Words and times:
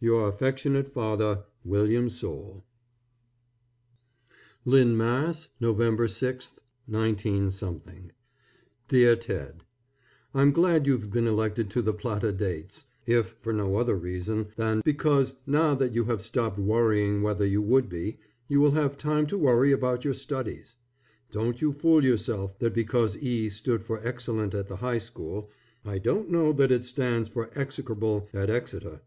Your 0.00 0.28
affectionate 0.28 0.86
father, 0.86 1.44
WILLIAM 1.64 2.10
SOULE. 2.10 2.62
LYNN, 4.66 4.96
MASS., 4.98 5.48
_November 5.62 6.10
6, 6.10 6.60
19_ 6.86 7.48
DEAR 8.88 9.16
TED: 9.16 9.64
I'm 10.34 10.50
glad 10.52 10.86
you've 10.86 11.10
been 11.10 11.26
elected 11.26 11.70
to 11.70 11.80
the 11.80 11.94
Plata 11.94 12.32
Dates, 12.32 12.84
if 13.06 13.28
for 13.40 13.54
no 13.54 13.78
other 13.78 13.94
reason 13.96 14.48
than 14.56 14.82
because 14.84 15.34
now 15.46 15.74
that 15.74 15.94
you 15.94 16.04
have 16.04 16.20
stopped 16.20 16.58
worrying 16.58 17.22
whether 17.22 17.46
you 17.46 17.62
would 17.62 17.88
be, 17.88 18.18
you 18.48 18.60
will 18.60 18.72
have 18.72 18.98
time 18.98 19.26
to 19.28 19.38
worry 19.38 19.72
about 19.72 20.04
your 20.04 20.12
studies. 20.12 20.76
Don't 21.30 21.62
you 21.62 21.72
fool 21.72 22.04
yourself 22.04 22.58
that 22.58 22.74
because 22.74 23.16
E 23.16 23.48
stood 23.48 23.82
for 23.82 24.06
excellent 24.06 24.52
at 24.52 24.68
the 24.68 24.76
high 24.76 24.98
school, 24.98 25.50
I 25.82 25.96
don't 25.96 26.28
know 26.28 26.52
that 26.52 26.70
it 26.70 26.84
stands 26.84 27.30
for 27.30 27.48
Execrable 27.58 28.28
at 28.34 28.50
Exeter. 28.50 29.00